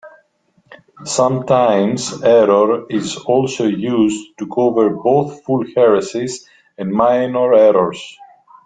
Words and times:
Sometimes 1.05 2.23
error 2.23 2.87
is 2.89 3.17
also 3.17 3.65
used 3.67 4.35
to 4.39 4.47
cover 4.47 4.89
both 4.95 5.43
full 5.43 5.63
heresies 5.75 6.49
and 6.75 6.91
minor 6.91 7.53
errors. 7.53 8.17